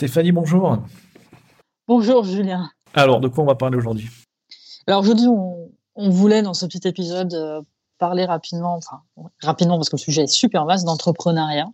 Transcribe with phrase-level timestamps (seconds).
[0.00, 0.78] Stéphanie, bonjour.
[1.86, 2.70] Bonjour Julien.
[2.94, 4.08] Alors, de quoi on va parler aujourd'hui?
[4.86, 7.60] Alors aujourd'hui, on, voulait dans ce petit épisode euh,
[7.98, 9.02] parler rapidement, enfin
[9.42, 11.68] rapidement parce que le sujet est super vaste, d'entrepreneuriat.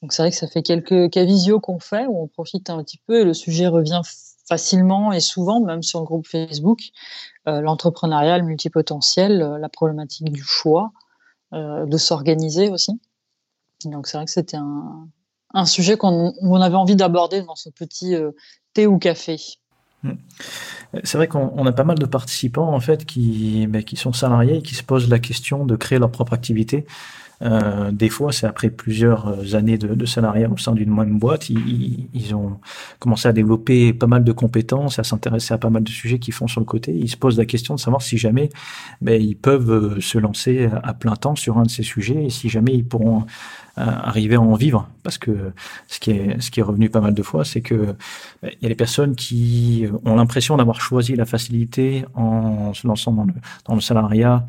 [0.00, 2.82] Donc c'est vrai que ça fait quelques cas visio qu'on fait où on profite un
[2.82, 4.00] petit peu et le sujet revient
[4.48, 6.80] facilement et souvent, même sur le groupe Facebook,
[7.46, 10.92] euh, l'entrepreneuriat, le multipotentiel, euh, la problématique du choix,
[11.52, 12.98] de s'organiser aussi.
[13.84, 15.08] Donc c'est vrai que c'était un,
[15.54, 18.30] un sujet qu'on avait envie d'aborder dans ce petit euh,
[18.74, 19.36] thé ou café.
[20.02, 20.14] Hmm.
[21.04, 24.56] C'est vrai qu'on a pas mal de participants en fait qui, ben, qui sont salariés
[24.56, 26.86] et qui se posent la question de créer leur propre activité.
[27.42, 31.18] Euh, des fois, c'est après plusieurs euh, années de, de salariat au sein d'une même
[31.18, 32.58] boîte, ils, ont
[32.98, 36.34] commencé à développer pas mal de compétences, à s'intéresser à pas mal de sujets qu'ils
[36.34, 36.92] font sur le côté.
[36.92, 38.50] Ils se posent la question de savoir si jamais
[39.00, 42.50] ben, ils peuvent se lancer à plein temps sur un de ces sujets et si
[42.50, 43.24] jamais ils pourront
[43.80, 44.88] arriver à en vivre.
[45.02, 45.52] Parce que
[45.88, 47.94] ce qui est, ce qui est revenu pas mal de fois, c'est que
[48.42, 53.12] ben, y a des personnes qui ont l'impression d'avoir choisi la facilité en se lançant
[53.12, 53.34] dans le,
[53.66, 54.46] dans le salariat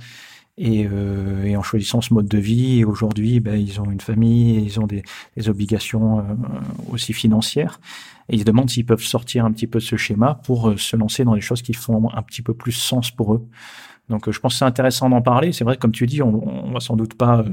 [0.57, 4.63] et, euh, et, en choisissant ce mode de vie, aujourd'hui, ben, ils ont une famille,
[4.63, 5.01] ils ont des,
[5.37, 6.23] des obligations euh,
[6.91, 7.79] aussi financières,
[8.29, 10.77] et ils se demandent s'ils peuvent sortir un petit peu de ce schéma pour euh,
[10.77, 13.47] se lancer dans des choses qui font un petit peu plus sens pour eux.
[14.11, 15.51] Donc, je pense que c'est intéressant d'en parler.
[15.51, 17.43] C'est vrai, comme tu dis, on, on va sans doute pas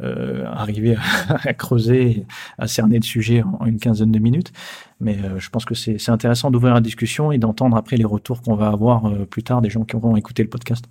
[0.00, 0.96] euh, arriver
[1.28, 2.26] à, creuser,
[2.58, 4.52] à cerner le sujet en une quinzaine de minutes,
[5.00, 8.54] mais je pense que c'est intéressant d'ouvrir la discussion et d'entendre après les retours qu'on
[8.54, 10.84] va avoir plus tard des gens qui auront écouté le podcast.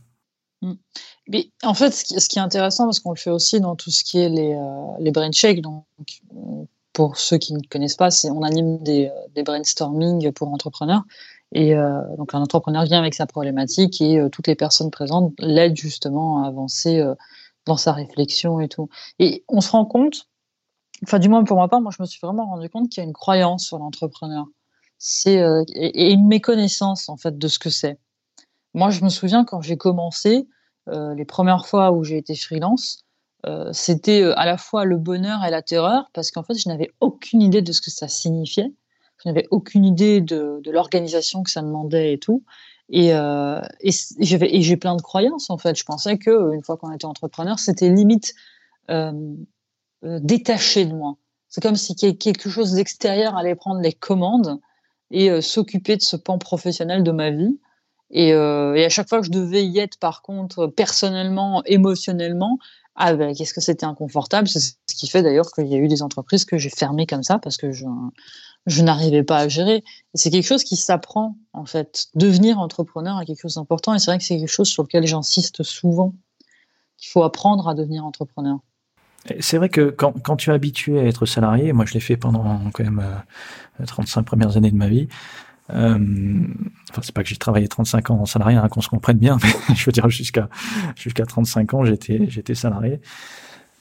[0.61, 0.73] Mm.
[1.63, 4.19] En fait, ce qui, est intéressant, parce qu'on le fait aussi dans tout ce qui
[4.19, 5.85] est les, euh, brain shakes, donc
[6.93, 11.03] pour ceux qui ne connaissent pas, on anime des, euh, des brainstorming pour entrepreneurs.
[11.51, 15.33] Et euh, donc un entrepreneur vient avec sa problématique et euh, toutes les personnes présentes
[15.39, 17.15] l'aident justement à avancer euh,
[17.65, 18.89] dans sa réflexion et tout.
[19.19, 20.27] Et on se rend compte,
[21.03, 23.05] enfin du moins pour ma part, moi je me suis vraiment rendu compte qu'il y
[23.05, 24.45] a une croyance sur l'entrepreneur.
[24.97, 25.41] C'est
[25.73, 27.97] et, une méconnaissance en fait de ce que c'est.
[28.75, 30.47] Moi, je me souviens quand j'ai commencé,
[30.87, 33.03] les premières fois où j'ai été freelance,
[33.71, 37.41] c'était à la fois le bonheur et la terreur parce qu'en fait, je n'avais aucune
[37.41, 38.71] idée de ce que ça signifiait.
[39.23, 42.43] Je n'avais aucune idée de, l'organisation que ça demandait et tout.
[42.89, 45.77] Et, euh, et, j'ai plein de croyances en fait.
[45.77, 48.33] Je pensais que une fois qu'on était entrepreneur, c'était limite
[48.89, 49.11] euh,
[50.03, 51.17] euh, détaché de moi.
[51.47, 54.59] C'est comme si quelque chose d'extérieur allait prendre les commandes
[55.11, 57.59] et s'occuper de ce pan professionnel de ma vie.
[58.15, 62.59] Euh, et, à chaque fois que je devais y être, par contre, personnellement, émotionnellement,
[62.95, 64.47] ah ben, qu'est-ce que c'était inconfortable.
[64.47, 67.23] C'est ce qui fait d'ailleurs qu'il y a eu des entreprises que j'ai fermées comme
[67.23, 67.85] ça parce que je,
[68.67, 69.83] je n'arrivais pas à gérer.
[70.13, 72.07] C'est quelque chose qui s'apprend, en fait.
[72.15, 75.07] Devenir entrepreneur est quelque chose d'important et c'est vrai que c'est quelque chose sur lequel
[75.07, 76.13] j'insiste souvent,
[76.97, 78.59] qu'il faut apprendre à devenir entrepreneur.
[79.39, 82.17] C'est vrai que quand, quand, tu es habitué à être salarié, moi je l'ai fait
[82.17, 83.03] pendant quand même
[83.79, 85.07] euh, 35 premières années de ma vie,
[85.73, 85.97] euh,
[86.89, 89.37] enfin, c'est pas que j'ai travaillé 35 ans en salarié, hein, qu'on se comprenne bien,
[89.69, 90.49] mais je veux dire jusqu'à
[90.95, 92.99] jusqu'à 35 ans, j'étais j'étais salarié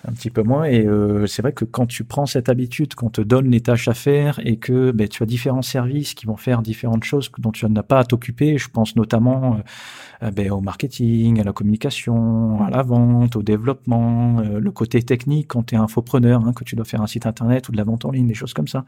[0.07, 0.65] un petit peu moins.
[0.65, 3.89] Et euh, c'est vrai que quand tu prends cette habitude, qu'on te donne les tâches
[3.89, 7.53] à faire et que ben, tu as différents services qui vont faire différentes choses dont
[7.53, 11.53] tu n'as pas à t'occuper, je pense notamment euh, euh, ben, au marketing, à la
[11.53, 16.53] communication, à la vente, au développement, euh, le côté technique quand tu es infopreneur, hein,
[16.53, 18.55] que tu dois faire un site internet ou de la vente en ligne, des choses
[18.55, 18.85] comme ça.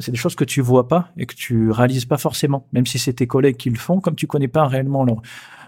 [0.00, 2.98] C'est des choses que tu vois pas et que tu réalises pas forcément, même si
[2.98, 5.22] c'est tes collègues qui le font, comme tu connais pas réellement leur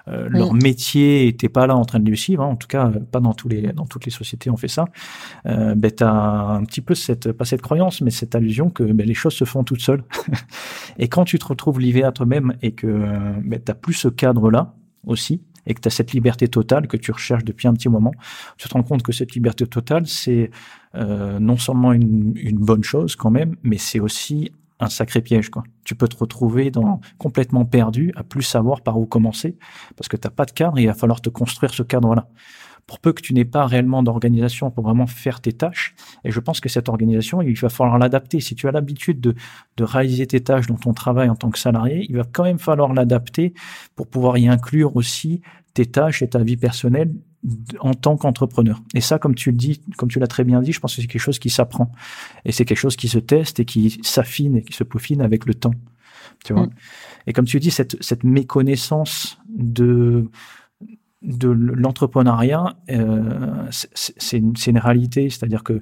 [0.08, 2.48] euh, leur métier était pas là en train de le suivre, hein.
[2.48, 4.86] en tout cas pas dans tous les dans toutes les sociétés on fait ça.
[5.46, 9.06] Euh, ben t'as un petit peu cette pas cette croyance mais cette allusion que ben,
[9.06, 10.04] les choses se font toutes seules.
[10.98, 12.86] et quand tu te retrouves livré à toi-même et que
[13.42, 14.74] ben, t'as plus ce cadre là
[15.06, 18.12] aussi et que tu as cette liberté totale que tu recherches depuis un petit moment,
[18.56, 20.50] tu te rends compte que cette liberté totale, c'est
[20.94, 25.50] euh, non seulement une, une, bonne chose quand même, mais c'est aussi un sacré piège.
[25.50, 25.64] Quoi.
[25.84, 29.58] Tu peux te retrouver dans, complètement perdu, à plus savoir par où commencer,
[29.96, 32.28] parce que tu n'as pas de cadre et il va falloir te construire ce cadre-là.
[32.86, 35.94] Pour peu que tu n'aies pas réellement d'organisation pour vraiment faire tes tâches,
[36.24, 38.40] et je pense que cette organisation, il va falloir l'adapter.
[38.40, 39.34] Si tu as l'habitude de,
[39.76, 42.58] de réaliser tes tâches dans ton travail en tant que salarié, il va quand même
[42.58, 43.52] falloir l'adapter
[43.94, 45.42] pour pouvoir y inclure aussi
[45.74, 47.12] tes tâches et ta vie personnelle
[47.80, 48.82] en tant qu'entrepreneur.
[48.94, 51.02] Et ça, comme tu le dis, comme tu l'as très bien dit, je pense que
[51.02, 51.92] c'est quelque chose qui s'apprend.
[52.44, 55.46] Et c'est quelque chose qui se teste et qui s'affine et qui se peaufine avec
[55.46, 55.74] le temps.
[56.44, 56.66] Tu vois?
[56.66, 56.70] Mm.
[57.26, 60.30] Et comme tu dis, cette, cette méconnaissance de,
[61.22, 65.30] de l'entrepreneuriat, euh, c'est une, une, réalité.
[65.30, 65.80] C'est-à-dire que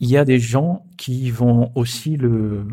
[0.00, 2.66] il y a des gens qui vont aussi le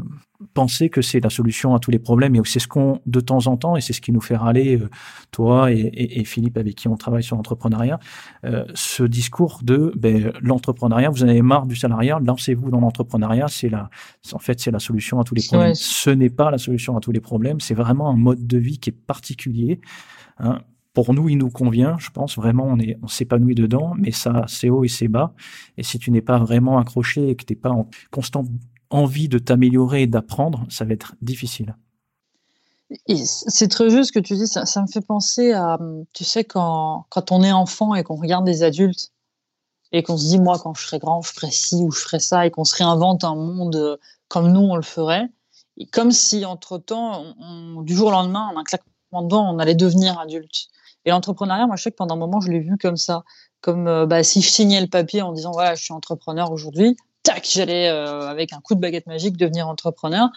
[0.53, 3.47] penser que c'est la solution à tous les problèmes et c'est ce qu'on de temps
[3.47, 4.89] en temps et c'est ce qui nous fait râler euh,
[5.31, 7.99] toi et, Philippe avec qui on travaille sur l'entrepreneuriat
[8.43, 13.47] euh, ce discours de ben, l'entrepreneuriat vous en avez marre du salariat lancez-vous dans l'entrepreneuriat
[13.47, 13.89] c'est la
[14.33, 15.73] en fait c'est la solution à tous les problèmes.
[15.73, 18.77] ce n'est pas la solution à tous les problèmes c'est vraiment un mode de vie
[18.77, 19.79] qui est particulier
[20.39, 20.59] hein
[20.95, 21.97] pour nous, il nous convient.
[21.99, 25.33] Je pense vraiment, on est, on s'épanouit dedans, mais ça, c'est haut et c'est bas.
[25.77, 28.47] Et si tu n'es pas vraiment accroché et que tu n'es pas en constante
[28.89, 31.75] envie de t'améliorer et d'apprendre, ça va être difficile.
[33.07, 34.47] C'est très juste ce que tu dis.
[34.47, 35.77] Ça, me fait penser à,
[36.13, 39.11] tu sais, quand, quand on est enfant et qu'on regarde des adultes
[39.91, 42.19] et qu'on se dit, moi, quand je serai grand, je ferai ci ou je ferai
[42.19, 43.99] ça et qu'on se réinvente un monde
[44.29, 45.27] comme nous, on le ferait.
[45.77, 47.35] Et comme si, entre-temps,
[47.83, 50.69] du jour au lendemain, en un claquement de doigts, on allait devenir adulte.
[51.05, 53.23] Et l'entrepreneuriat, moi, je sais que pendant un moment, je l'ai vu comme ça.
[53.61, 56.97] Comme euh, bah, si je signais le papier en disant, voilà, je suis entrepreneur aujourd'hui,
[57.23, 60.29] tac, j'allais, euh, avec un coup de baguette magique, devenir entrepreneur.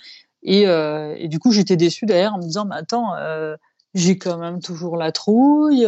[0.43, 3.15] Et, euh, et du coup, j'étais déçue d'ailleurs en me disant, mais attends,
[3.94, 5.87] j'ai quand même toujours la trouille,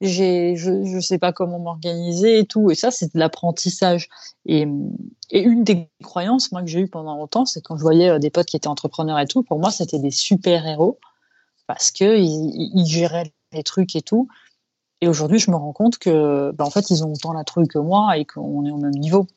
[0.00, 2.70] j'ai, je ne sais pas comment m'organiser et tout.
[2.70, 4.08] Et ça, c'est de l'apprentissage.
[4.46, 4.66] Et,
[5.30, 8.30] et, une des croyances, moi, que j'ai eues pendant longtemps, c'est quand je voyais des
[8.30, 10.98] potes qui étaient entrepreneurs et tout, pour moi, c'était des super-héros
[11.70, 12.18] parce qu'ils
[12.74, 14.26] ils géraient les trucs et tout.
[15.00, 17.70] Et aujourd'hui, je me rends compte que, bah, en fait, ils ont autant la truc
[17.70, 19.28] que moi et qu'on est au même niveau.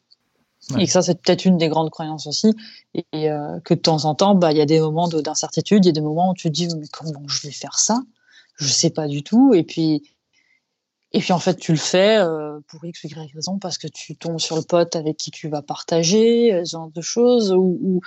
[0.80, 2.56] Et que ça, c'est peut-être une des grandes croyances aussi.
[2.96, 5.90] Et, euh, que de temps en temps, bah, il y a des moments d'incertitude, il
[5.90, 8.02] y a des moments où tu te dis, mais comment je vais faire ça?
[8.56, 9.54] Je sais pas du tout.
[9.54, 10.02] Et puis,
[11.12, 13.88] et puis en fait, tu le fais euh, pour X ou Y raison parce que
[13.88, 17.52] tu tombes sur le pote avec qui tu vas partager, euh, ce genre de choses,
[17.52, 18.02] ou, ou,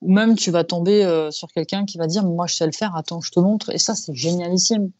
[0.00, 2.72] ou même tu vas tomber euh, sur quelqu'un qui va dire, moi je sais le
[2.72, 3.70] faire, attends, je te montre.
[3.70, 4.90] Et ça, c'est génialissime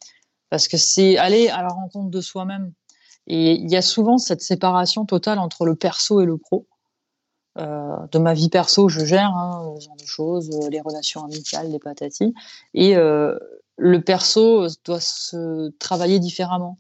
[0.50, 2.73] parce que c'est aller à la rencontre de soi-même.
[3.26, 6.67] Et il y a souvent cette séparation totale entre le perso et le pro.
[7.58, 11.25] Euh, de ma vie perso, je gère hein, ce genre de choses, euh, les relations
[11.25, 12.35] amicales, les patatis.
[12.75, 16.79] Et le perso doit se travailler différemment.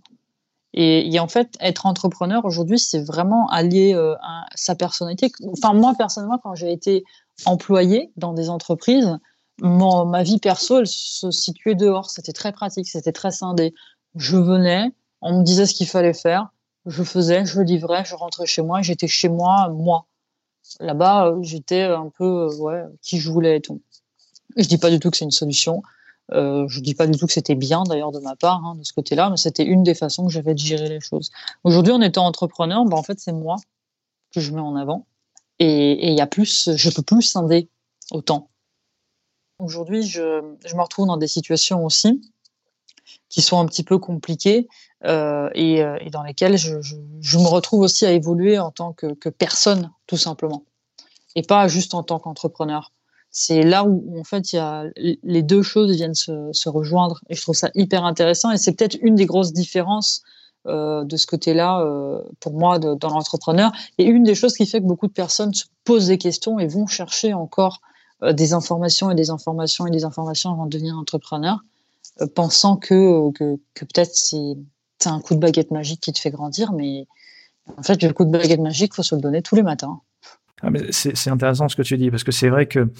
[0.72, 3.96] Et, en fait, être entrepreneur aujourd'hui, c'est vraiment allier
[4.54, 5.32] sa personnalité.
[5.52, 7.04] Enfin, moi, personnellement, quand j'ai été
[7.46, 9.18] employé dans des entreprises,
[9.62, 12.10] ma vie perso, elle se situait dehors.
[12.10, 13.74] C'était très pratique, c'était très scindé.
[14.14, 16.48] Je venais, on me disait ce qu'il fallait faire,
[16.86, 20.06] je faisais, je livrais, je rentrais chez moi, j'étais chez moi, moi.
[20.78, 23.80] Là-bas, j'étais un peu euh, ouais, qui je voulais et tout.
[24.56, 25.82] je dis pas du tout que c'est une solution.
[26.32, 28.84] Euh, je dis pas du tout que c'était bien d'ailleurs de ma part hein, de
[28.84, 31.30] ce côté-là, mais c'était une des façons que j'avais de gérer les choses.
[31.64, 33.56] Aujourd'hui, en étant entrepreneur, ben, en fait, c'est moi
[34.32, 35.06] que je mets en avant.
[35.60, 37.68] Et il y a plus, je peux plus scinder
[38.10, 38.48] autant.
[39.58, 42.20] Aujourd'hui, je, me retrouve dans des situations aussi
[43.28, 44.68] qui sont un petit peu compliquées
[45.04, 46.74] euh, euh, et, dans lesquelles je,
[47.36, 50.64] me retrouve aussi à évoluer en tant que, personne, tout simplement,
[51.36, 52.92] et pas juste en tant qu'entrepreneur.
[53.30, 57.42] C'est là où, en fait, y a, les deux choses viennent se, rejoindre et je
[57.42, 60.22] trouve ça hyper intéressant et c'est peut-être une des grosses différences
[60.66, 61.84] euh, de ce côté-là
[62.40, 65.64] pour moi dans l'entrepreneur et une des choses qui fait que beaucoup de personnes se
[65.84, 67.80] posent des questions et vont chercher encore
[68.22, 71.60] euh, des informations et des informations et des informations avant de devenir entrepreneur,
[72.20, 74.56] euh, pensant que, que, peut-être c'est
[75.06, 77.06] un coup de baguette magique qui te fait grandir, mais
[77.78, 80.00] en fait, le coup de baguette magique, il faut se le donner tous les matins.
[80.62, 82.90] Ah, c'est intéressant ce que tu dis, parce que c'est vrai que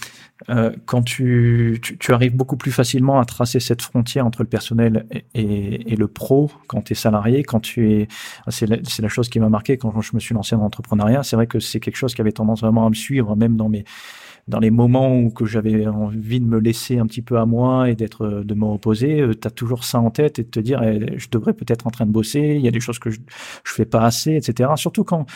[0.49, 5.07] euh, quand tu, tu, arrives beaucoup plus facilement à tracer cette frontière entre le personnel
[5.35, 8.09] et, le pro, quand tu es salarié, quand tu es...
[8.49, 11.37] C'est la, la, chose qui m'a marqué quand je me suis lancé en entrepreneuriat, c'est
[11.37, 13.85] vrai que c'est quelque chose qui avait tendance vraiment à me suivre, même dans mes
[14.49, 17.89] dans les moments où que j'avais envie de me laisser un petit peu à moi
[17.89, 20.61] et d'être de me reposer, euh, tu as toujours ça en tête et de te
[20.61, 23.11] dire eh, je devrais peut-être en train de bosser, il y a des choses que
[23.11, 23.21] je,
[23.65, 24.71] je fais pas assez, etc.
[24.77, 25.27] Surtout quand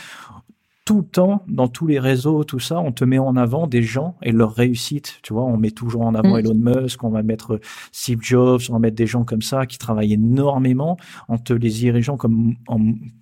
[0.84, 3.82] tout le temps, dans tous les réseaux, tout ça, on te met en avant des
[3.82, 5.18] gens et leur réussite.
[5.22, 6.40] Tu vois, on met toujours en avant mm.
[6.40, 7.58] Elon Musk, on va mettre
[7.90, 10.98] Steve Jobs, on va mettre des gens comme ça qui travaillent énormément
[11.28, 12.54] en te les dirigeant comme,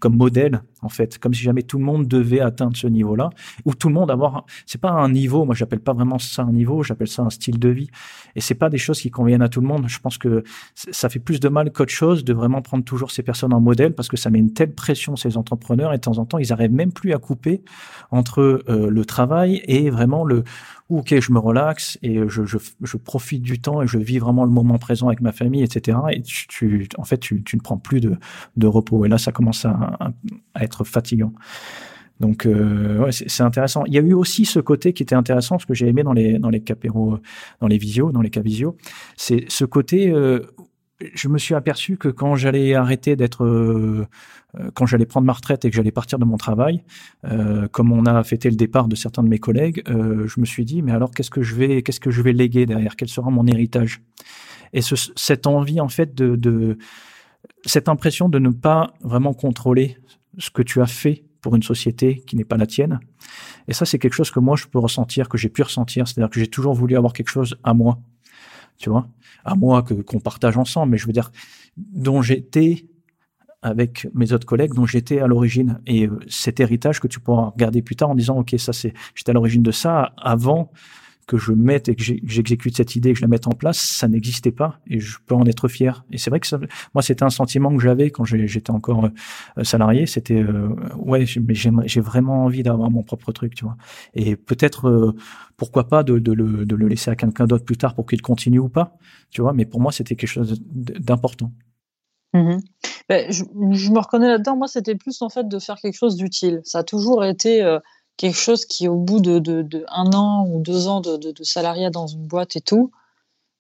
[0.00, 3.30] comme modèle en fait, comme si jamais tout le monde devait atteindre ce niveau-là,
[3.64, 6.52] ou tout le monde avoir, c'est pas un niveau, moi j'appelle pas vraiment ça un
[6.52, 7.88] niveau, j'appelle ça un style de vie,
[8.34, 9.84] et c'est pas des choses qui conviennent à tout le monde.
[9.88, 10.42] Je pense que
[10.74, 13.94] ça fait plus de mal qu'autre chose de vraiment prendre toujours ces personnes en modèle,
[13.94, 16.52] parce que ça met une telle pression ces entrepreneurs, et de temps en temps ils
[16.52, 17.62] arrivent même plus à couper
[18.10, 20.44] entre euh, le travail et vraiment le
[20.99, 24.78] ok, je me relaxe et je, profite du temps et je vis vraiment le moment
[24.78, 25.99] présent avec ma famille, etc.
[26.12, 29.04] Et tu, en fait, tu, ne prends plus de, repos.
[29.04, 30.12] Et là, ça commence à,
[30.61, 31.32] être fatigant.
[32.20, 33.84] Donc, euh, ouais, c'est intéressant.
[33.87, 36.12] Il y a eu aussi ce côté qui était intéressant, ce que j'ai aimé dans
[36.12, 37.18] les dans capéros,
[37.61, 38.76] dans les visios, dans les cas visio,
[39.16, 40.11] c'est ce côté.
[40.11, 40.40] Euh,
[41.14, 44.06] je me suis aperçu que quand j'allais arrêter d'être, euh,
[44.59, 46.82] euh, quand j'allais prendre ma retraite et que j'allais partir de mon travail,
[47.25, 50.64] euh, comme on a fêté le départ de certains de mes collègues, je me suis
[50.64, 52.97] dit, mais alors qu'est-ce que je vais, qu'est-ce que je vais léguer derrière?
[52.97, 54.02] Quel sera mon héritage?
[54.73, 56.78] Et ce, cette envie, en fait, de, de,
[57.64, 59.99] cette impression de ne pas vraiment contrôler
[60.38, 63.00] ce que tu as fait pour une société qui n'est pas la tienne.
[63.68, 66.06] Et ça, c'est quelque chose que moi, je peux ressentir, que j'ai pu ressentir.
[66.06, 67.99] C'est-à-dire que j'ai toujours voulu avoir quelque chose à moi
[68.78, 69.08] tu vois,
[69.44, 71.30] à moi que qu'on partage ensemble, mais je veux dire
[71.76, 72.86] dont j'étais
[73.62, 75.80] avec mes autres collègues dont j'étais à l'origine.
[75.86, 78.92] Et euh, cet héritage que tu pourras regarder plus tard en disant ok ça c'est
[79.14, 80.72] j'étais à l'origine de ça avant
[81.32, 84.06] que je mette et que j'exécute cette idée, que je la mette en place, ça
[84.06, 86.04] n'existait pas et je peux en être fier.
[86.10, 86.46] Et c'est vrai que
[86.92, 90.04] moi, c'était un sentiment que j'avais quand j'étais encore euh, salarié.
[90.04, 93.78] C'était euh, ouais, j'ai vraiment envie d'avoir mon propre truc, tu vois.
[94.14, 95.16] Et peut-être euh,
[95.56, 98.98] pourquoi pas de, le, laisser à quelqu'un d'autre plus tard pour qu'il continue ou pas,
[99.30, 99.54] tu vois.
[99.54, 101.52] Mais pour moi, c'était quelque chose d'important.
[102.34, 102.58] Mmh
[103.08, 104.56] ben, je, je, me reconnais là-dedans.
[104.56, 106.60] Moi, c'était plus en fait de faire quelque chose d'utile.
[106.62, 107.62] Ça a toujours été
[108.16, 111.90] quelque chose qui, au bout de, de, un an ou deux ans de, de, salariat
[111.90, 112.90] dans une boîte et tout,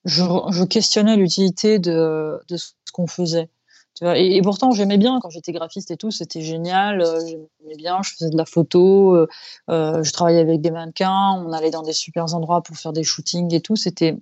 [0.04, 3.48] je, je questionnais l'utilité de, ce qu'on faisait.
[3.94, 7.02] Tu vois et, pourtant, j'aimais bien quand j'étais graphiste et tout, c'était génial.
[7.02, 9.28] Euh, j'aimais bien, je faisais de la photo, euh,
[9.70, 13.04] euh, je travaillais avec des mannequins, on allait dans des super endroits pour faire des
[13.04, 13.76] shootings et tout.
[13.76, 14.16] C'était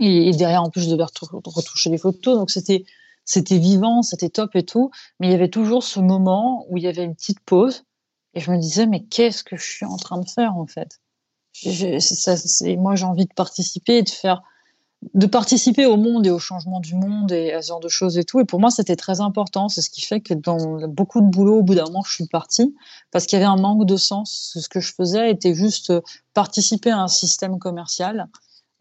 [0.00, 2.84] et, derrière, en plus, je devais retoucher les photos, donc c'était
[3.24, 4.90] c'était vivant, c'était top et tout.
[5.20, 7.84] Mais il y avait toujours ce moment où il y avait une petite pause
[8.38, 11.00] et je me disais, mais qu'est-ce que je suis en train de faire en fait?
[11.64, 14.42] Moi, j'ai envie de participer, de faire,
[15.14, 18.16] de participer au monde et au changement du monde et à ce genre de choses
[18.16, 18.38] et tout.
[18.38, 19.68] Et pour moi, c'était très important.
[19.68, 22.28] C'est ce qui fait que dans beaucoup de boulot, au bout d'un moment, je suis
[22.28, 22.76] partie
[23.10, 24.56] parce qu'il y avait un manque de sens.
[24.56, 25.92] Ce que je faisais était juste
[26.32, 28.28] participer à un système commercial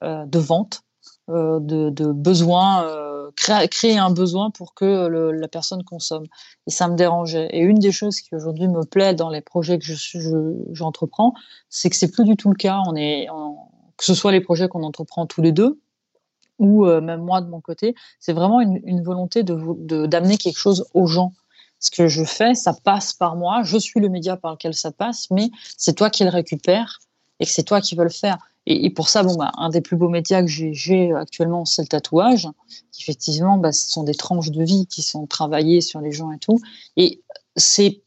[0.04, 0.87] euh, de vente euh,
[1.28, 6.26] de, de besoin, euh, créer, un besoin pour que la personne consomme.
[6.68, 7.48] Et ça me dérangeait.
[7.52, 11.34] Et une des choses qui aujourd'hui me plaît dans les projets que je, j'entreprends,
[11.70, 12.82] c'est que c'est plus du tout le cas.
[12.88, 13.28] On est,
[13.98, 15.80] que ce soit les projets qu'on entreprend tous les deux,
[16.60, 20.58] ou euh, même moi de mon côté, c'est vraiment une, une volonté de, d'amener quelque
[20.58, 21.34] chose aux gens.
[21.80, 24.92] Ce que je fais, ça passe par moi, je suis le média par lequel ça
[24.92, 27.00] passe, mais c'est toi qui le récupères
[27.40, 28.38] et que c'est toi qui veux le faire.
[28.70, 31.88] Et, pour ça, bon, bah, un des plus beaux médias que j'ai actuellement, c'est le
[31.88, 32.50] tatouage.
[33.00, 36.38] Effectivement, bah, ce sont des tranches de vie qui sont travaillées sur les gens et
[36.38, 36.60] tout.
[36.98, 37.22] Et
[37.56, 38.02] c'est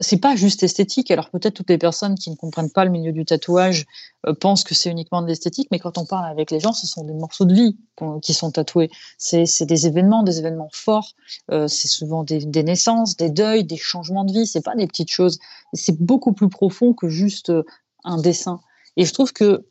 [0.00, 1.10] c'est pas juste esthétique.
[1.10, 3.86] Alors peut-être toutes les personnes qui ne comprennent pas le milieu du tatouage
[4.26, 6.86] euh, pensent que c'est uniquement de l'esthétique, mais quand on parle avec les gens, ce
[6.86, 7.76] sont des morceaux de vie
[8.22, 8.90] qui sont tatoués.
[9.18, 11.14] C'est des événements, des événements forts.
[11.50, 14.46] Euh, c'est souvent des, naissances, des deuils, des changements de vie.
[14.46, 15.38] C'est pas des petites choses.
[15.72, 17.64] C'est beaucoup plus profond que juste euh,
[18.04, 18.60] un dessin.
[18.98, 19.64] Et je trouve que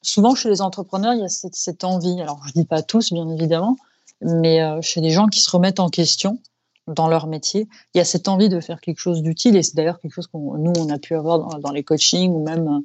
[0.00, 2.22] souvent chez les entrepreneurs, il y a cette, envie.
[2.22, 3.76] Alors, je ne dis pas tous, bien évidemment,
[4.22, 6.38] mais euh, chez des gens qui se remettent en question
[6.86, 9.56] dans leur métier, il y a cette envie de faire quelque chose d'utile.
[9.56, 12.44] Et c'est d'ailleurs quelque chose qu'on nous, on a pu avoir dans, les coachings ou
[12.44, 12.82] même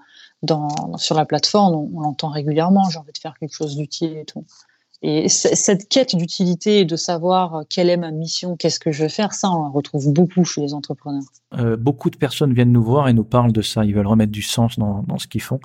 [0.49, 1.75] euh, sur la plateforme.
[1.93, 2.89] On l'entend régulièrement.
[2.89, 4.45] J'ai envie de faire quelque chose d'utile et tout.
[5.01, 9.03] Et cette quête d'utilité et de savoir euh, quelle est ma mission, qu'est-ce que je
[9.03, 11.23] vais faire, ça, on la retrouve beaucoup chez les entrepreneurs.
[11.57, 13.85] Euh, beaucoup de personnes viennent nous voir et nous parlent de ça.
[13.85, 15.59] Ils veulent remettre du sens dans, ce qu'ils font.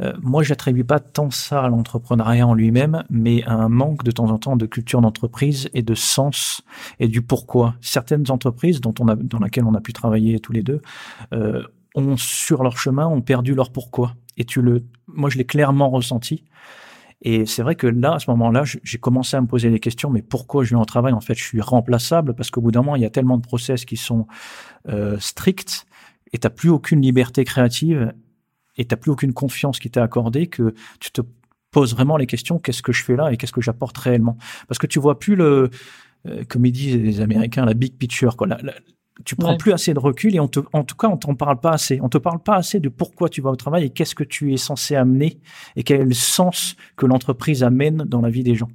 [0.00, 4.10] Euh, moi, j'attribue pas tant ça à l'entrepreneuriat en lui-même, mais à un manque de
[4.10, 6.60] temps en temps de culture d'entreprise et de sens
[7.00, 7.74] et du pourquoi.
[7.80, 10.82] Certaines entreprises dont on a, dans lesquelles on a pu travailler tous les deux,
[11.32, 11.62] euh,
[11.94, 14.14] ont sur leur chemin ont perdu leur pourquoi.
[14.36, 16.44] Et tu le, moi, je l'ai clairement ressenti.
[17.24, 20.10] Et c'est vrai que là, à ce moment-là, j'ai commencé à me poser des questions,
[20.10, 21.14] mais pourquoi je vais en travail?
[21.14, 23.42] En fait, je suis remplaçable parce qu'au bout d'un moment, il y a tellement de
[23.42, 24.26] process qui sont
[24.88, 25.86] euh, stricts
[26.32, 28.12] et tu plus aucune liberté créative
[28.76, 31.22] et tu plus aucune confiance qui t'est accordée que tu te
[31.70, 34.36] poses vraiment les questions, qu'est-ce que je fais là et qu'est-ce que j'apporte réellement?
[34.68, 35.70] Parce que tu vois plus le,
[36.26, 38.46] euh, comme ils disent les Américains, la big picture, quoi,
[39.24, 41.60] tu prends plus assez de recul et on te, en tout cas, on t'en parle
[41.60, 42.00] pas assez.
[42.02, 44.52] On te parle pas assez de pourquoi tu vas au travail et qu'est-ce que tu
[44.52, 45.38] es censé amener
[45.76, 48.70] et quel est le sens que l'entreprise amène dans la vie des gens.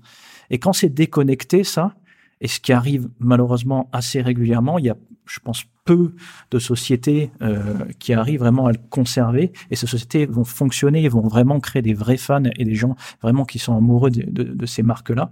[0.50, 1.94] Et quand c'est déconnecté, ça,
[2.42, 6.14] et ce qui arrive malheureusement assez régulièrement, il y a, je pense, peu
[6.52, 9.52] de sociétés euh, qui arrivent vraiment à le conserver.
[9.72, 13.44] Et ces sociétés vont fonctionner, vont vraiment créer des vrais fans et des gens vraiment
[13.44, 15.32] qui sont amoureux de, de, de ces marques-là.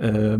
[0.00, 0.38] Euh,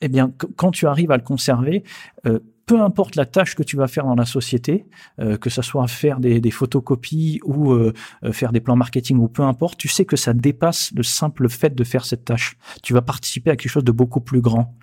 [0.00, 1.84] eh bien, quand tu arrives à le conserver,
[2.26, 4.86] euh, peu importe la tâche que tu vas faire dans la société,
[5.20, 7.92] euh, que ce soit faire des, des photocopies ou euh,
[8.24, 11.48] euh, faire des plans marketing ou peu importe, tu sais que ça dépasse le simple
[11.48, 12.56] fait de faire cette tâche.
[12.82, 14.76] Tu vas participer à quelque chose de beaucoup plus grand.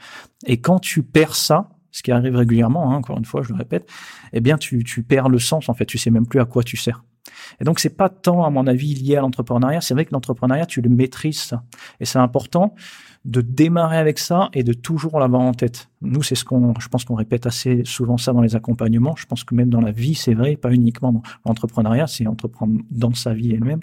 [0.46, 3.56] Et quand tu perds ça, ce qui arrive régulièrement, hein, encore une fois, je le
[3.56, 3.90] répète,
[4.34, 5.86] eh bien, tu, tu perds le sens, en fait.
[5.86, 7.04] Tu sais même plus à quoi tu sers.
[7.60, 9.82] Et donc, c'est pas tant, à mon avis, lié à l'entrepreneuriat.
[9.82, 11.54] C'est vrai que l'entrepreneuriat, tu le maîtrises.
[12.00, 12.76] Et c'est important
[13.26, 15.90] de démarrer avec ça et de toujours l'avoir en tête.
[16.02, 19.16] Nous, c'est ce qu'on, je pense qu'on répète assez souvent ça dans les accompagnements.
[19.18, 22.80] Je pense que même dans la vie, c'est vrai, pas uniquement dans l'entrepreneuriat, c'est entreprendre
[22.90, 23.82] dans sa vie elle-même.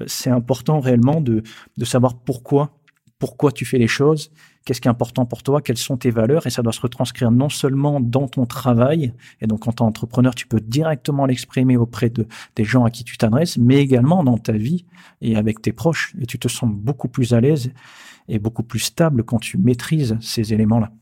[0.00, 1.42] Euh, c'est important réellement de,
[1.76, 2.70] de savoir pourquoi,
[3.18, 4.30] pourquoi tu fais les choses,
[4.64, 7.30] qu'est-ce qui est important pour toi, quelles sont tes valeurs, et ça doit se retranscrire
[7.30, 12.10] non seulement dans ton travail, et donc en tant qu'entrepreneur, tu peux directement l'exprimer auprès
[12.10, 14.84] de, des gens à qui tu t'adresses, mais également dans ta vie
[15.22, 17.72] et avec tes proches, et tu te sens beaucoup plus à l'aise
[18.28, 20.92] et beaucoup plus stable quand tu maîtrises ces éléments-là,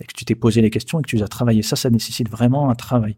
[0.00, 1.62] et que tu t'es posé les questions et que tu les as travaillées.
[1.62, 3.16] Ça, ça nécessite vraiment un travail.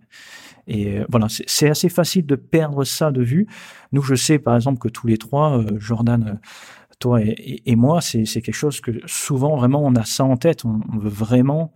[0.66, 3.46] Et euh, voilà, c'est assez facile de perdre ça de vue.
[3.92, 6.40] Nous, je sais par exemple que tous les trois, euh, Jordan,
[6.98, 10.64] toi et, moi, c'est quelque chose que souvent, vraiment, on a ça en tête.
[10.64, 11.72] On, veut vraiment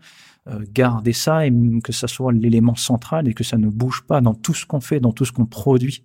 [0.49, 4.21] euh, garder ça et que ça soit l'élément central et que ça ne bouge pas
[4.21, 6.05] dans tout ce qu'on fait, dans tout ce qu'on produit.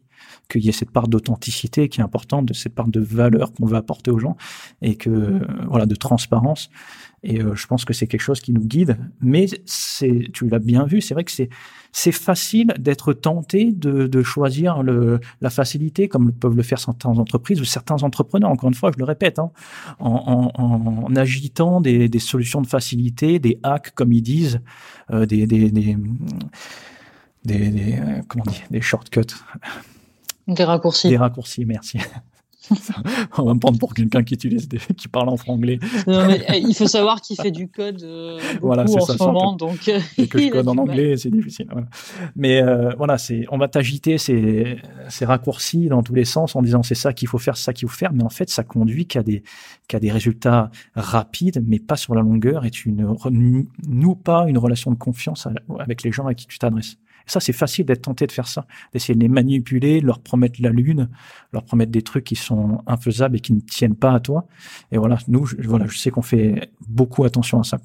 [0.49, 3.65] Qu'il y ait cette part d'authenticité qui est importante, de cette part de valeur qu'on
[3.65, 4.35] veut apporter aux gens
[4.81, 5.39] et que,
[5.69, 6.69] voilà, de transparence.
[7.23, 8.97] Et euh, je pense que c'est quelque chose qui nous guide.
[9.21, 14.83] Mais c'est, tu l'as bien vu, c'est vrai que c'est facile d'être tenté de, choisir
[14.83, 18.49] la facilité, comme peuvent le faire certaines entreprises ou certains entrepreneurs.
[18.49, 19.51] Encore une fois, je le répète, hein,
[19.99, 24.59] en, agitant des, solutions de facilité, des hacks, comme ils disent,
[25.11, 25.45] euh, des,
[27.49, 29.21] euh, comment des shortcuts.
[30.47, 31.09] Des raccourcis.
[31.09, 31.99] Des raccourcis, merci.
[33.37, 35.79] on va me prendre pour quelqu'un qui utilise des, qui parle en franglais.
[36.07, 39.99] Eh, il faut savoir qu'il fait du code euh, voilà, en ce moment, donc euh,
[40.17, 41.67] et que je code en anglais, c'est difficile.
[42.35, 44.77] Mais euh, voilà, c'est on va t'agiter ces,
[45.09, 47.73] ces raccourcis dans tous les sens en disant c'est ça qu'il faut faire, c'est ça
[47.73, 49.43] qu'il faut faire, mais en fait ça conduit qu'à des
[49.87, 54.57] qu'à des résultats rapides, mais pas sur la longueur, et tu ne noues pas une
[54.57, 55.47] relation de confiance
[55.79, 58.65] avec les gens à qui tu t'adresses ça, c'est facile d'être tenté de faire ça,
[58.91, 61.09] d'essayer de les manipuler, leur promettre la lune,
[61.51, 64.47] leur promettre des trucs qui sont infaisables et qui ne tiennent pas à toi.
[64.91, 67.77] Et voilà, nous, je, voilà, je sais qu'on fait beaucoup attention à ça.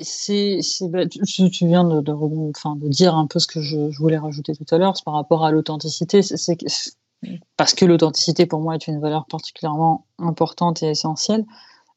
[0.00, 4.78] C'est, bah, tu, viens de, dire un peu ce que je, voulais rajouter tout à
[4.78, 6.22] l'heure, par rapport à l'authenticité.
[6.22, 6.58] C'est,
[7.56, 11.44] parce que l'authenticité pour moi est une valeur particulièrement importante et essentielle.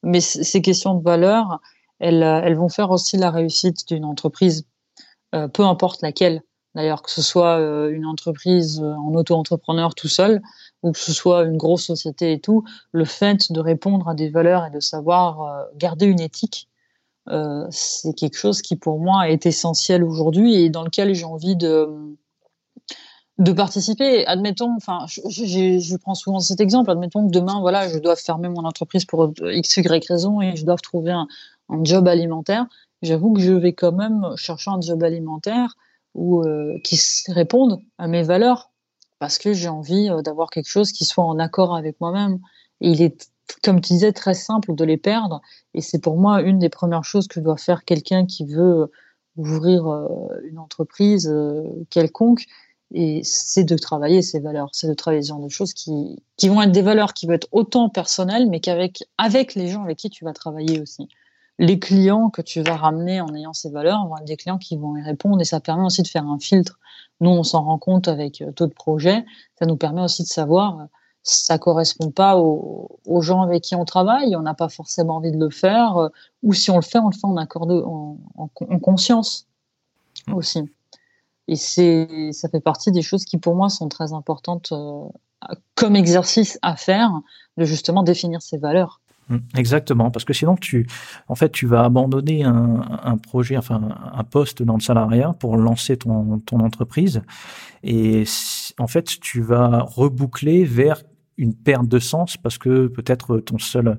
[0.03, 1.59] Mais ces questions de valeur,
[1.99, 4.65] elles, elles vont faire aussi la réussite d'une entreprise
[5.53, 6.43] peu importe laquelle.
[6.75, 10.41] D'ailleurs, que ce soit euh, une entreprise euh, en auto-entrepreneur tout seul
[10.83, 14.29] ou que ce soit une grosse société et tout, le fait de répondre à des
[14.29, 16.67] valeurs et de savoir garder une éthique,
[17.69, 22.15] c'est quelque chose qui pour moi est essentiel aujourd'hui et dans lequel j'ai envie de
[23.55, 24.25] participer.
[24.25, 26.89] Admettons, enfin, je, prends souvent cet exemple.
[26.89, 30.65] Admettons que demain, voilà, je dois fermer mon entreprise pour x y raison et je
[30.65, 31.27] dois trouver un
[31.83, 32.65] job alimentaire
[33.01, 35.75] j'avoue que je vais quand même chercher un job alimentaire
[36.13, 38.71] ou euh, qui réponde à mes valeurs
[39.19, 42.39] parce que j'ai envie euh, d'avoir quelque chose qui soit en accord avec moi-même.
[42.81, 43.29] Et il est,
[43.63, 45.41] comme tu disais, très simple de les perdre.
[45.73, 48.91] Et c'est pour moi une des premières choses que doit faire quelqu'un qui veut
[49.37, 50.07] ouvrir euh,
[50.49, 51.33] une entreprise
[51.89, 52.45] quelconque.
[52.93, 56.49] Et c'est de travailler ces valeurs, c'est de travailler ce genre de choses qui, qui
[56.49, 59.97] vont être des valeurs qui vont être autant personnelles, mais qu'avec avec les gens avec
[59.97, 61.07] qui tu vas travailler aussi
[61.61, 64.75] les clients que tu vas ramener en ayant ces valeurs vont être des clients qui
[64.77, 66.79] vont y répondre et ça permet aussi de faire un filtre.
[67.19, 69.23] Nous, on s'en rend compte avec euh, d'autres projets.
[69.59, 70.85] Ça nous permet aussi de savoir euh,
[71.21, 75.37] ça correspond pas aux, gens avec qui on travaille, on n'a pas forcément envie de
[75.37, 76.09] le faire, euh,
[76.41, 79.45] ou si on le fait, on le fait en accord en, en, conscience
[80.27, 80.33] mmh.
[80.33, 80.63] aussi.
[81.47, 84.73] Et c'est, ça fait partie des choses qui pour moi sont très importantes
[85.75, 87.11] comme exercice à faire,
[87.57, 89.00] de justement définir ces valeurs.
[89.31, 90.87] Mmh, exactement, parce que sinon tu,
[91.29, 93.81] en fait, tu vas abandonner un, un, projet, enfin
[94.13, 97.21] un poste dans le salariat pour lancer ton, ton entreprise,
[97.81, 98.25] et
[98.77, 101.01] en fait, tu vas reboucler vers
[101.37, 103.97] une perte de sens parce que peut-être ton seul,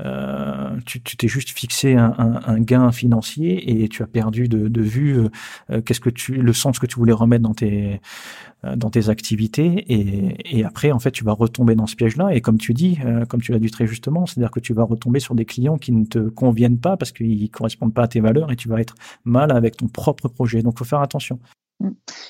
[0.00, 4.68] euh, tu t'es juste fixé un, un, un, gain financier et tu as perdu de,
[4.68, 5.28] de vue
[5.70, 8.00] euh, qu'est-ce que tu, le sens que tu voulais remettre dans tes
[8.64, 12.34] euh, dans tes activités et, et, après en fait tu vas retomber dans ce piège-là
[12.34, 14.84] et comme tu dis, euh, comme tu l'as dit très justement, c'est-à-dire que tu vas
[14.84, 18.20] retomber sur des clients qui ne te conviennent pas parce qu'ils correspondent pas à tes
[18.20, 18.94] valeurs et tu vas être
[19.24, 20.62] mal avec ton propre projet.
[20.62, 21.38] Donc faut faire attention.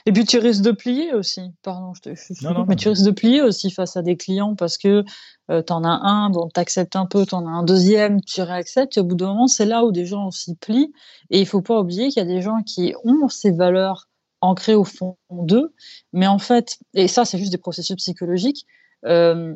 [0.06, 3.04] Et puis tu risques de plier aussi, pardon, je te, non, non, mais tu risques
[3.04, 5.04] de plier aussi face à des clients parce que
[5.50, 8.20] euh, tu en as un dont tu acceptes un peu, tu en as un deuxième,
[8.22, 10.92] tu réacceptes, et au bout d'un moment, c'est là où des gens s'y plient.
[11.30, 14.08] Et il faut pas oublier qu'il y a des gens qui ont ces valeurs
[14.40, 15.72] ancrées au fond d'eux,
[16.12, 18.66] mais en fait, et ça c'est juste des processus psychologiques,
[19.06, 19.54] euh,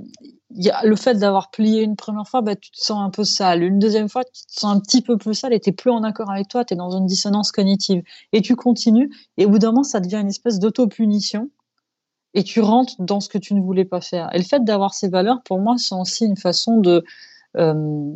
[0.51, 3.63] le fait d'avoir plié une première fois, bah, tu te sens un peu sale.
[3.63, 6.03] Une deuxième fois, tu te sens un petit peu plus sale et tu plus en
[6.05, 8.03] accord avec toi, tu es dans une dissonance cognitive.
[8.33, 11.51] Et tu continues, et au bout d'un moment, ça devient une espèce d'auto-punition.
[12.35, 14.35] et tu rentres dans ce que tu ne voulais pas faire.
[14.35, 17.05] Et le fait d'avoir ces valeurs, pour moi, c'est aussi une façon de,
[17.57, 18.13] euh,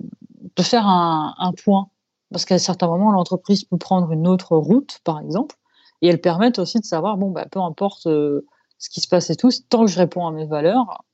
[0.57, 1.89] de faire un, un point.
[2.31, 5.57] Parce qu'à certains moments, l'entreprise peut prendre une autre route, par exemple,
[6.03, 8.47] et elles permettent aussi de savoir, bon, bah, peu importe euh,
[8.79, 11.05] ce qui se passe et tout, tant que je réponds à mes valeurs,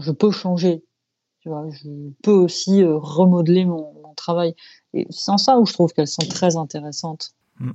[0.00, 0.82] je peux changer.
[1.40, 1.88] Tu vois, je
[2.22, 4.54] peux aussi euh, remodeler mon, mon, travail.
[4.94, 7.32] Et c'est en ça où je trouve qu'elles sont très intéressantes.
[7.58, 7.70] Mmh.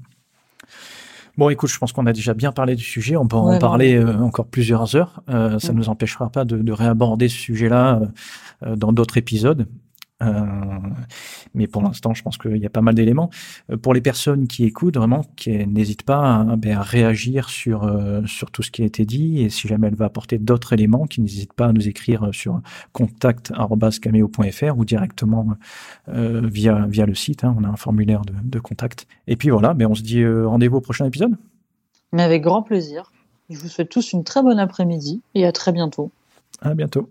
[1.37, 3.15] Bon, écoute, je pense qu'on a déjà bien parlé du sujet.
[3.15, 5.21] On peut en parler euh, encore plusieurs heures.
[5.29, 8.01] Euh, ça ne nous empêchera pas de, de réaborder ce sujet-là
[8.63, 9.67] euh, dans d'autres épisodes.
[10.23, 10.43] Euh,
[11.53, 13.29] mais pour l'instant, je pense qu'il y a pas mal d'éléments.
[13.71, 17.83] Euh, pour les personnes qui écoutent, vraiment, qui n'hésitent pas à, ben, à, réagir sur,
[17.83, 19.41] euh, sur tout ce qui a été dit.
[19.41, 22.61] Et si jamais elle va apporter d'autres éléments, qui n'hésitent pas à nous écrire sur
[22.93, 25.55] contact.cameo.fr ou directement
[26.07, 27.43] via, via le site.
[27.43, 29.07] Hein, on a un formulaire de, de contact.
[29.27, 31.35] Et puis voilà, ben, on se dit rendez-vous au prochain épisode.
[32.11, 33.11] Mais avec grand plaisir.
[33.49, 36.11] Je vous souhaite tous une très bonne après-midi et à très bientôt.
[36.61, 37.09] À bientôt.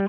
[0.00, 0.08] あっ。